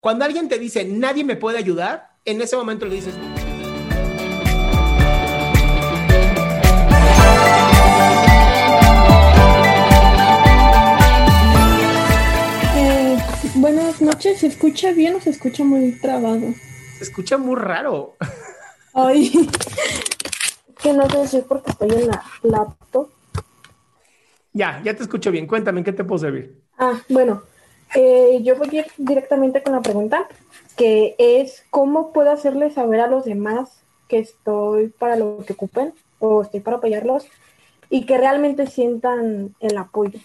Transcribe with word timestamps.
Cuando 0.00 0.24
alguien 0.24 0.48
te 0.48 0.58
dice, 0.58 0.84
nadie 0.84 1.24
me 1.24 1.36
puede 1.36 1.58
ayudar, 1.58 2.10
en 2.24 2.40
ese 2.40 2.56
momento 2.56 2.86
le 2.86 2.96
dices, 2.96 3.14
Eh, 12.78 13.16
buenas 13.54 14.00
noches, 14.02 14.40
¿se 14.40 14.46
escucha 14.48 14.92
bien 14.92 15.14
o 15.16 15.20
se 15.20 15.30
escucha 15.30 15.64
muy 15.64 15.92
trabado? 15.92 16.40
se 16.98 17.04
escucha 17.04 17.36
muy 17.38 17.56
raro. 17.56 18.16
Ay, 18.94 19.30
que 20.82 20.92
no 20.92 21.08
sé 21.10 21.28
si 21.28 21.40
porque 21.42 21.70
estoy 21.70 21.90
en 21.90 22.08
la 22.08 22.22
laptop. 22.42 23.10
ya, 24.52 24.80
ya 24.82 24.94
te 24.96 25.02
escucho 25.02 25.30
bien. 25.30 25.46
Cuéntame, 25.46 25.80
¿en 25.80 25.84
qué 25.84 25.92
te 25.92 26.04
puedo 26.04 26.18
servir? 26.18 26.62
Ah, 26.78 26.94
bueno, 27.10 27.42
eh, 27.96 28.40
yo 28.42 28.56
voy 28.56 28.84
directamente 28.98 29.62
con 29.62 29.72
la 29.72 29.80
pregunta, 29.80 30.28
que 30.76 31.14
es 31.18 31.64
¿cómo 31.70 32.12
puedo 32.12 32.30
hacerle 32.30 32.70
saber 32.70 33.00
a 33.00 33.06
los 33.06 33.24
demás 33.24 33.82
que 34.06 34.18
estoy 34.18 34.88
para 34.88 35.16
lo 35.16 35.38
que 35.46 35.54
ocupen 35.54 35.94
o 36.18 36.42
estoy 36.42 36.60
para 36.60 36.76
apoyarlos 36.76 37.26
y 37.88 38.04
que 38.04 38.18
realmente 38.18 38.66
sientan 38.66 39.54
el 39.60 39.78
apoyo? 39.78 40.20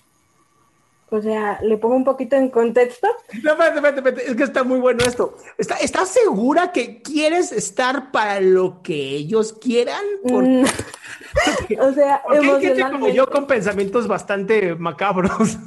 O 1.13 1.21
sea, 1.21 1.59
le 1.61 1.77
pongo 1.77 1.95
un 1.95 2.03
poquito 2.03 2.35
en 2.35 2.49
contexto. 2.49 3.07
No, 3.43 3.51
espérate, 3.51 3.75
espérate, 3.77 3.97
espérate, 3.99 4.31
es 4.31 4.35
que 4.37 4.43
está 4.43 4.63
muy 4.63 4.79
bueno 4.79 5.03
esto. 5.05 5.35
¿Está, 5.57 5.75
¿Estás 5.75 6.09
segura 6.09 6.71
que 6.71 7.01
quieres 7.01 7.51
estar 7.51 8.11
para 8.11 8.39
lo 8.41 8.81
que 8.81 8.95
ellos 9.15 9.53
quieran? 9.53 10.03
Porque, 10.23 10.49
Mm, 10.49 10.63
o 11.79 11.93
sea, 11.93 12.21
porque 12.23 12.37
hay 12.37 12.43
gente 12.43 12.59
como 12.91 13.07
emocionalmente. 13.07 13.13
yo 13.13 13.27
con 13.27 13.47
pensamientos 13.47 14.07
bastante 14.07 14.75
macabros. 14.75 15.57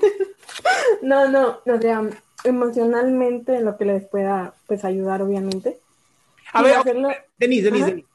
No, 1.01 1.27
no, 1.27 1.59
o 1.65 1.81
sea, 1.81 2.01
emocionalmente 2.43 3.55
en 3.55 3.65
lo 3.65 3.77
que 3.77 3.85
les 3.85 4.05
pueda 4.07 4.53
pues 4.67 4.83
ayudar, 4.85 5.21
obviamente. 5.21 5.79
A 6.53 6.61
Y 6.61 6.65
ver, 6.65 6.75
hacerlo- 6.75 7.09
Denise, 7.37 7.63
Denise. 7.71 7.85
Denise. 7.85 8.07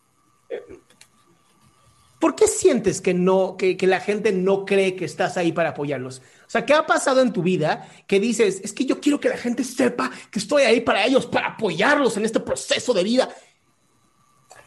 ¿Por 2.20 2.34
qué 2.34 2.46
sientes 2.46 3.00
que 3.02 3.12
no, 3.12 3.56
que, 3.58 3.76
que 3.76 3.86
la 3.86 4.00
gente 4.00 4.32
no 4.32 4.64
cree 4.64 4.96
que 4.96 5.04
estás 5.04 5.36
ahí 5.36 5.52
para 5.52 5.70
apoyarlos? 5.70 6.20
O 6.46 6.50
sea, 6.50 6.64
¿qué 6.64 6.72
ha 6.72 6.86
pasado 6.86 7.20
en 7.20 7.32
tu 7.32 7.42
vida 7.42 7.88
que 8.06 8.18
dices, 8.18 8.60
es 8.64 8.72
que 8.72 8.86
yo 8.86 9.00
quiero 9.00 9.20
que 9.20 9.28
la 9.28 9.36
gente 9.36 9.62
sepa 9.64 10.10
que 10.30 10.38
estoy 10.38 10.62
ahí 10.62 10.80
para 10.80 11.04
ellos, 11.04 11.26
para 11.26 11.48
apoyarlos 11.48 12.16
en 12.16 12.24
este 12.24 12.40
proceso 12.40 12.94
de 12.94 13.04
vida? 13.04 13.28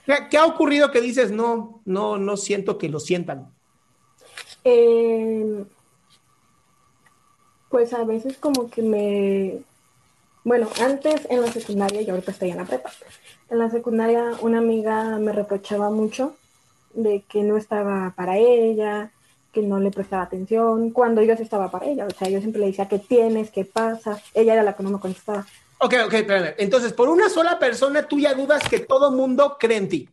¿Qué, 0.06 0.16
qué 0.30 0.38
ha 0.38 0.46
ocurrido 0.46 0.92
que 0.92 1.02
dices, 1.02 1.32
no, 1.32 1.82
no, 1.86 2.18
no 2.18 2.38
siento 2.38 2.78
que 2.78 2.88
lo 2.90 3.00
sientan? 3.00 3.52
Eh, 4.64 5.64
pues 7.70 7.94
a 7.94 8.04
veces 8.04 8.38
como 8.38 8.70
que 8.70 8.82
me... 8.82 9.60
Bueno, 10.44 10.68
antes 10.82 11.28
en 11.30 11.42
la 11.42 11.52
secundaria, 11.52 12.02
y 12.02 12.10
ahorita 12.10 12.32
estoy 12.32 12.52
en 12.52 12.58
la 12.58 12.66
prepa. 12.66 12.92
En 13.50 13.60
la 13.60 13.70
secundaria 13.70 14.32
una 14.42 14.60
amiga 14.60 15.18
me 15.20 15.32
reprochaba 15.32 15.90
mucho 15.90 16.36
de 16.94 17.24
que 17.28 17.44
no 17.44 17.58
estaba 17.58 18.14
para 18.16 18.38
ella, 18.38 19.12
que 19.52 19.62
no 19.62 19.80
le 19.80 19.92
prestaba 19.92 20.24
atención, 20.24 20.92
cuando 20.92 21.22
yo 21.22 21.36
sí 21.36 21.44
estaba 21.44 21.70
para 21.72 21.86
ella. 21.86 22.06
O 22.06 22.12
sea, 22.12 22.30
yo 22.30 22.40
siempre 22.40 22.62
le 22.62 22.68
decía, 22.68 22.88
¿qué 22.88 23.00
tienes? 23.00 23.52
¿Qué 23.52 23.66
pasa? 23.66 24.22
Ella 24.34 24.54
era 24.54 24.64
la 24.64 24.76
que 24.76 24.84
no 24.84 24.92
me 24.92 25.00
contestaba. 25.00 25.46
Ok, 25.80 25.94
ok, 26.06 26.14
espérame. 26.14 26.56
Entonces, 26.58 26.94
por 26.94 27.10
una 27.10 27.30
sola 27.30 27.58
persona, 27.58 28.04
tú 28.04 28.20
ya 28.20 28.34
dudas 28.34 28.68
que 28.68 28.80
todo 28.80 29.12
mundo 29.12 29.58
cree 29.60 29.78
en 29.78 29.90
ti. 29.90 30.10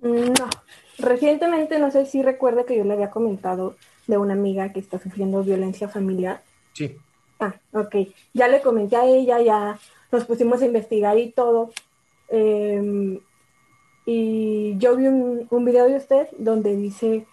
Mm, 0.00 0.32
No, 0.38 0.50
recientemente 0.98 1.78
no 1.78 1.90
sé 1.90 2.06
si 2.06 2.22
recuerda 2.22 2.64
que 2.64 2.76
yo 2.76 2.84
le 2.84 2.94
había 2.94 3.10
comentado 3.10 3.76
de 4.06 4.18
una 4.18 4.34
amiga 4.34 4.72
que 4.72 4.80
está 4.80 4.98
sufriendo 4.98 5.42
violencia 5.42 5.88
familiar. 5.88 6.42
Sí. 6.72 6.96
Ah, 7.40 7.54
ok. 7.72 7.96
Ya 8.32 8.48
le 8.48 8.60
comenté 8.60 8.96
a 8.96 9.06
ella, 9.06 9.40
ya 9.40 9.78
nos 10.12 10.24
pusimos 10.24 10.62
a 10.62 10.66
investigar 10.66 11.18
y 11.18 11.30
todo. 11.30 11.70
Em, 12.28 13.20
y 14.06 14.76
yo 14.78 14.96
vi 14.96 15.06
un, 15.06 15.46
un 15.50 15.64
video 15.64 15.86
de 15.86 15.96
usted 15.96 16.28
donde 16.38 16.76
dice 16.76 17.26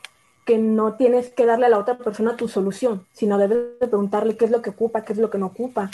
que 0.45 0.57
no 0.57 0.95
tienes 0.95 1.29
que 1.29 1.45
darle 1.45 1.67
a 1.67 1.69
la 1.69 1.79
otra 1.79 1.97
persona 1.97 2.35
tu 2.35 2.47
solución, 2.47 3.05
sino 3.13 3.37
debes 3.37 3.79
de 3.79 3.87
preguntarle 3.87 4.37
qué 4.37 4.45
es 4.45 4.51
lo 4.51 4.61
que 4.61 4.71
ocupa, 4.71 5.03
qué 5.03 5.13
es 5.13 5.19
lo 5.19 5.29
que 5.29 5.37
no 5.37 5.47
ocupa. 5.47 5.89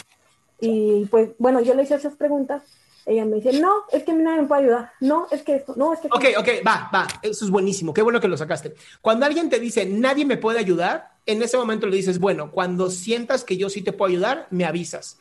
Y 0.60 1.06
pues, 1.06 1.30
bueno, 1.38 1.62
yo 1.62 1.74
le 1.74 1.84
hice 1.84 1.96
esas 1.96 2.16
preguntas. 2.16 2.64
Ella 3.06 3.24
me 3.24 3.38
dice, 3.38 3.58
no, 3.62 3.72
es 3.90 4.04
que 4.04 4.12
nadie 4.12 4.42
me 4.42 4.48
puede 4.50 4.64
ayudar. 4.64 4.92
No, 5.00 5.28
es 5.32 5.42
que 5.42 5.56
esto, 5.56 5.76
no, 5.78 5.94
es 5.94 6.00
que... 6.02 6.08
Ok, 6.08 6.26
ok, 6.40 6.50
va, 6.68 6.90
va. 6.94 7.08
Eso 7.22 7.46
es 7.46 7.52
buenísimo. 7.52 7.94
Qué 7.94 8.02
bueno 8.02 8.20
que 8.20 8.28
lo 8.28 8.36
sacaste. 8.36 8.76
Cuando 9.02 9.26
alguien 9.26 9.50
te 9.50 9.62
dice, 9.62 9.86
nadie 9.86 10.26
me 10.26 10.36
puede 10.36 10.60
ayudar, 10.60 11.12
en 11.26 11.42
ese 11.42 11.56
momento 11.56 11.88
le 11.88 11.96
dices, 11.96 12.20
bueno, 12.20 12.52
cuando 12.52 12.90
sientas 12.90 13.46
que 13.46 13.56
yo 13.56 13.70
sí 13.70 13.82
te 13.82 13.94
puedo 13.94 14.10
ayudar, 14.10 14.48
me 14.50 14.66
avisas. 14.66 15.20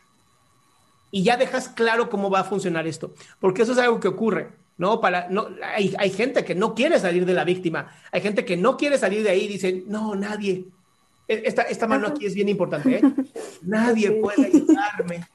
Y 1.13 1.23
ya 1.23 1.37
dejas 1.37 1.69
claro 1.69 2.11
cómo 2.11 2.29
va 2.29 2.41
a 2.41 2.45
funcionar 2.45 2.89
esto. 2.89 3.15
Porque 3.39 3.63
eso 3.63 3.73
es 3.73 3.79
algo 3.79 4.01
que 4.01 4.09
ocurre, 4.09 4.49
¿no? 4.79 5.01
Para, 5.01 5.29
no 5.29 5.49
hay, 5.63 5.95
hay 5.97 6.11
gente 6.11 6.45
que 6.45 6.57
no 6.57 6.75
quiere 6.75 6.99
salir 6.99 7.25
de 7.25 7.35
la 7.35 7.45
víctima. 7.45 7.97
Hay 8.11 8.21
gente 8.21 8.45
que 8.45 8.57
no 8.57 8.77
quiere 8.77 8.99
salir 8.99 9.23
de 9.23 9.31
ahí 9.31 9.45
y 9.45 9.49
dice, 9.49 9.85
no, 9.87 10.17
nadie. 10.17 10.65
E- 11.29 11.43
Esta, 11.45 11.63
esta 11.63 11.87
mano 11.87 12.09
aquí 12.09 12.27
es 12.27 12.35
bien 12.35 12.49
importante, 12.49 12.97
¿eh? 12.97 13.03
Nadie 13.63 14.13
puede 14.13 14.47
ayudarme. 14.47 15.27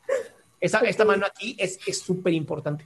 Esta, 0.60 0.80
esta 0.80 1.06
mano 1.06 1.26
aquí 1.26 1.56
es 1.60 1.80
es 1.86 2.00
súper 2.00 2.34
importante. 2.34 2.86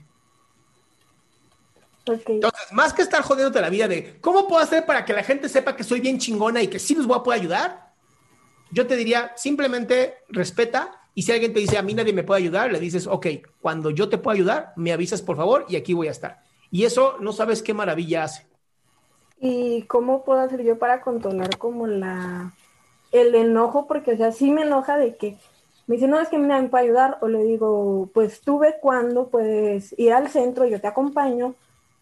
Entonces, 2.06 2.72
más 2.72 2.92
que 2.92 3.02
estar 3.02 3.22
jodiéndote 3.22 3.60
la 3.60 3.68
vida 3.70 3.88
de 3.88 4.20
cómo 4.20 4.46
puedo 4.46 4.62
hacer 4.62 4.86
para 4.86 5.04
que 5.04 5.12
la 5.12 5.24
gente 5.24 5.48
sepa 5.48 5.74
que 5.74 5.82
soy 5.82 6.00
bien 6.00 6.18
chingona 6.18 6.62
y 6.62 6.68
que 6.68 6.78
sí 6.78 6.94
los 6.94 7.06
voy 7.06 7.18
a 7.18 7.22
poder 7.22 7.40
ayudar, 7.40 7.92
yo 8.70 8.86
te 8.86 8.96
diría 8.96 9.32
simplemente 9.36 10.18
respeta 10.28 11.00
y 11.14 11.22
si 11.22 11.32
alguien 11.32 11.52
te 11.52 11.60
dice 11.60 11.78
a 11.78 11.82
mí 11.82 11.94
nadie 11.94 12.12
me 12.12 12.22
puede 12.22 12.42
ayudar, 12.42 12.70
le 12.70 12.78
dices, 12.78 13.06
ok, 13.06 13.26
cuando 13.60 13.90
yo 13.90 14.08
te 14.08 14.18
pueda 14.18 14.36
ayudar, 14.36 14.72
me 14.76 14.92
avisas 14.92 15.22
por 15.22 15.36
favor 15.36 15.66
y 15.68 15.76
aquí 15.76 15.94
voy 15.94 16.08
a 16.08 16.12
estar. 16.12 16.42
Y 16.70 16.84
eso 16.84 17.16
no 17.20 17.32
sabes 17.32 17.62
qué 17.62 17.74
maravilla 17.74 18.24
hace. 18.24 18.46
¿Y 19.40 19.82
cómo 19.82 20.24
puedo 20.24 20.40
hacer 20.40 20.62
yo 20.62 20.78
para 20.78 21.00
controlar 21.00 21.58
como 21.58 21.86
la 21.86 22.52
el 23.16 23.34
enojo? 23.34 23.86
Porque, 23.86 24.12
o 24.12 24.16
sea, 24.16 24.32
sí 24.32 24.50
me 24.50 24.62
enoja 24.62 24.96
de 24.96 25.16
que 25.16 25.36
me 25.86 25.96
dice, 25.96 26.08
no, 26.08 26.20
es 26.20 26.28
que 26.28 26.38
me 26.38 26.68
puede 26.68 26.84
ayudar, 26.84 27.18
o 27.20 27.28
le 27.28 27.44
digo, 27.44 28.08
pues 28.12 28.40
tú 28.40 28.58
ve 28.58 28.76
cuando 28.80 29.28
puedes 29.28 29.94
ir 29.98 30.12
al 30.12 30.28
centro, 30.28 30.66
yo 30.66 30.80
te 30.80 30.88
acompaño, 30.88 31.54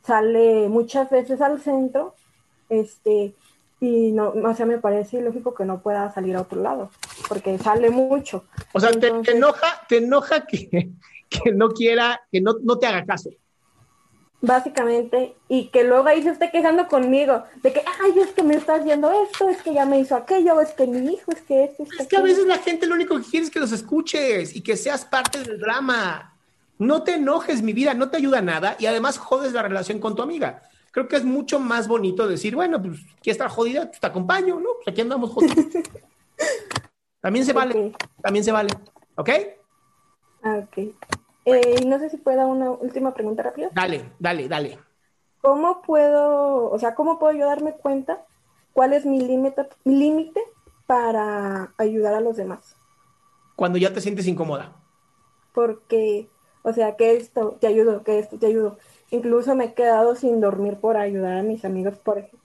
sale 0.02 0.68
muchas 0.68 1.10
veces 1.10 1.40
al 1.42 1.60
centro, 1.60 2.14
este, 2.70 3.34
y 3.80 4.12
no, 4.12 4.30
o 4.30 4.54
sea, 4.54 4.64
me 4.64 4.78
parece 4.78 5.18
ilógico 5.18 5.54
que 5.54 5.66
no 5.66 5.80
pueda 5.80 6.10
salir 6.12 6.34
a 6.36 6.40
otro 6.42 6.62
lado, 6.62 6.90
porque 7.28 7.58
sale 7.58 7.90
mucho. 7.90 8.44
O 8.72 8.80
sea, 8.80 8.90
te- 8.90 9.12
te, 9.22 9.32
enoja, 9.32 9.66
te 9.86 9.98
enoja 9.98 10.46
que, 10.46 10.90
que 11.28 11.52
no 11.52 11.68
quiera, 11.70 12.22
que 12.32 12.40
no, 12.40 12.54
no 12.62 12.78
te 12.78 12.86
haga 12.86 13.04
caso. 13.04 13.30
Básicamente, 14.44 15.36
y 15.48 15.68
que 15.68 15.84
luego 15.84 16.06
ahí 16.06 16.22
se 16.22 16.30
esté 16.30 16.50
quejando 16.50 16.86
conmigo, 16.86 17.44
de 17.62 17.72
que, 17.72 17.82
ay, 18.02 18.18
es 18.20 18.32
que 18.32 18.42
me 18.42 18.54
está 18.54 18.76
haciendo 18.76 19.10
esto, 19.24 19.48
es 19.48 19.62
que 19.62 19.72
ya 19.72 19.86
me 19.86 19.98
hizo 19.98 20.14
aquello, 20.14 20.60
es 20.60 20.72
que 20.72 20.86
mi 20.86 21.14
hijo, 21.14 21.32
es 21.32 21.42
que 21.42 21.64
esto, 21.64 21.84
es, 21.98 22.06
que 22.06 22.16
a 22.16 22.22
veces 22.22 22.46
la 22.46 22.58
gente 22.58 22.86
lo 22.86 22.94
único 22.94 23.16
que 23.16 23.24
quiere 23.24 23.46
es 23.46 23.50
que 23.50 23.60
los 23.60 23.72
escuches 23.72 24.54
y 24.54 24.60
que 24.62 24.76
seas 24.76 25.04
parte 25.04 25.42
del 25.42 25.58
drama. 25.58 26.36
No 26.78 27.02
te 27.02 27.14
enojes, 27.14 27.62
mi 27.62 27.72
vida, 27.72 27.94
no 27.94 28.10
te 28.10 28.16
ayuda 28.16 28.42
nada 28.42 28.76
y 28.78 28.86
además 28.86 29.18
jodes 29.18 29.52
la 29.52 29.62
relación 29.62 29.98
con 30.00 30.14
tu 30.14 30.22
amiga. 30.22 30.62
Creo 30.90 31.08
que 31.08 31.16
es 31.16 31.24
mucho 31.24 31.58
más 31.58 31.88
bonito 31.88 32.28
decir, 32.28 32.54
bueno, 32.54 32.80
pues, 32.80 33.00
¿quieres 33.22 33.36
estar 33.36 33.48
jodida? 33.48 33.86
Pues 33.86 34.00
te 34.00 34.06
acompaño, 34.06 34.60
¿no? 34.60 34.70
Pues 34.76 34.88
aquí 34.88 35.00
andamos 35.00 35.30
jodidos. 35.30 35.56
también 37.20 37.44
se 37.44 37.52
vale, 37.52 37.92
también 38.20 38.44
se 38.44 38.52
vale, 38.52 38.72
¿ok? 39.16 39.30
Ah, 40.42 40.62
ok. 40.62 40.94
Eh, 41.44 41.84
no 41.86 41.98
sé 41.98 42.10
si 42.10 42.16
pueda 42.16 42.46
una 42.46 42.70
última 42.70 43.12
pregunta 43.12 43.42
rápida. 43.42 43.70
Dale, 43.74 44.12
dale, 44.18 44.48
dale. 44.48 44.78
¿Cómo 45.40 45.82
puedo, 45.82 46.70
o 46.70 46.78
sea, 46.78 46.94
cómo 46.94 47.18
puedo 47.18 47.36
yo 47.36 47.46
darme 47.46 47.74
cuenta 47.74 48.24
cuál 48.72 48.94
es 48.94 49.04
mi 49.04 49.20
límite 49.20 49.68
límite 49.84 50.40
para 50.86 51.74
ayudar 51.76 52.14
a 52.14 52.20
los 52.20 52.36
demás? 52.36 52.76
Cuando 53.56 53.78
ya 53.78 53.92
te 53.92 54.00
sientes 54.00 54.26
incómoda. 54.26 54.76
Porque, 55.52 56.28
o 56.62 56.72
sea, 56.72 56.96
que 56.96 57.16
esto 57.16 57.58
te 57.60 57.66
ayudo, 57.66 58.02
que 58.02 58.18
esto 58.18 58.38
te 58.38 58.46
ayudo. 58.46 58.78
Incluso 59.10 59.54
me 59.54 59.66
he 59.66 59.74
quedado 59.74 60.16
sin 60.16 60.40
dormir 60.40 60.78
por 60.78 60.96
ayudar 60.96 61.38
a 61.38 61.42
mis 61.42 61.64
amigos, 61.64 61.98
por 61.98 62.18
ejemplo. 62.18 62.40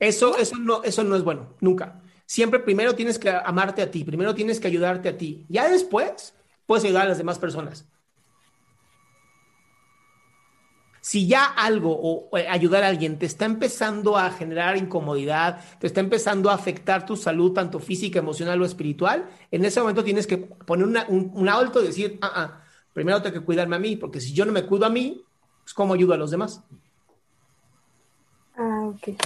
Eso, 0.00 0.36
eso, 0.38 0.56
no, 0.56 0.82
eso 0.82 1.04
no 1.04 1.16
es 1.16 1.22
bueno, 1.22 1.48
nunca. 1.60 2.00
Siempre 2.26 2.60
primero 2.60 2.94
tienes 2.94 3.18
que 3.18 3.30
amarte 3.30 3.82
a 3.82 3.90
ti, 3.90 4.04
primero 4.04 4.34
tienes 4.34 4.58
que 4.58 4.68
ayudarte 4.68 5.10
a 5.10 5.16
ti. 5.18 5.46
Ya 5.48 5.68
después 5.68 6.34
puedes 6.66 6.84
ayudar 6.84 7.06
a 7.06 7.08
las 7.10 7.18
demás 7.18 7.38
personas. 7.38 7.86
Si 11.00 11.26
ya 11.26 11.44
algo 11.44 11.94
o 12.00 12.30
ayudar 12.48 12.82
a 12.82 12.88
alguien 12.88 13.18
te 13.18 13.26
está 13.26 13.44
empezando 13.44 14.16
a 14.16 14.30
generar 14.30 14.78
incomodidad, 14.78 15.60
te 15.78 15.86
está 15.86 16.00
empezando 16.00 16.48
a 16.48 16.54
afectar 16.54 17.04
tu 17.04 17.14
salud, 17.14 17.52
tanto 17.52 17.78
física, 17.78 18.18
emocional 18.18 18.62
o 18.62 18.64
espiritual, 18.64 19.28
en 19.50 19.66
ese 19.66 19.80
momento 19.80 20.02
tienes 20.02 20.26
que 20.26 20.38
poner 20.38 20.86
un, 21.08 21.48
alto 21.50 21.82
y 21.82 21.88
decir, 21.88 22.18
ah, 22.22 22.32
ah, 22.34 22.64
primero 22.94 23.20
tengo 23.20 23.38
que 23.38 23.44
cuidarme 23.44 23.76
a 23.76 23.80
mí, 23.80 23.96
porque 23.96 24.18
si 24.18 24.32
yo 24.32 24.46
no 24.46 24.52
me 24.52 24.64
cuido 24.64 24.86
a 24.86 24.88
mí, 24.88 25.22
pues 25.62 25.74
¿cómo 25.74 25.92
ayudo 25.92 26.14
a 26.14 26.16
los 26.16 26.30
demás? 26.30 26.62
Ah, 28.56 28.86
ok. 28.86 29.20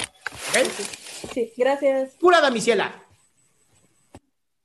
Sí, 1.33 1.53
gracias. 1.57 2.15
Pura 2.19 2.41
damisela. 2.41 3.08